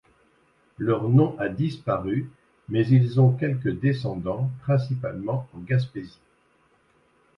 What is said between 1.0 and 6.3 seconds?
nom a disparu mais ils ont quelques descendants, principalement en Gaspésie.